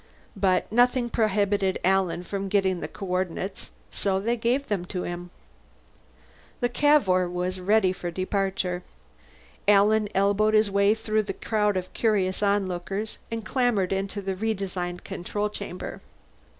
But 0.35 0.71
nothing 0.71 1.11
prohibited 1.11 1.77
Alan 1.83 2.23
from 2.23 2.47
getting 2.47 2.79
the 2.79 2.87
coordinates, 2.87 3.67
and 3.67 3.95
so 3.95 4.19
they 4.19 4.35
gave 4.35 4.65
them 4.67 4.83
to 4.85 5.03
him. 5.03 5.29
The 6.59 6.69
Cavour 6.69 7.29
was 7.29 7.59
ready 7.61 7.93
for 7.93 8.07
the 8.09 8.15
departure. 8.15 8.81
Alan 9.67 10.09
elbowed 10.15 10.55
his 10.55 10.71
way 10.71 10.95
through 10.95 11.21
the 11.21 11.33
crowd 11.33 11.77
of 11.77 11.93
curious 11.93 12.41
onlookers 12.41 13.19
and 13.29 13.45
clambered 13.45 13.93
into 13.93 14.23
the 14.23 14.33
redesigned 14.35 15.03
control 15.03 15.49
chamber. 15.51 16.01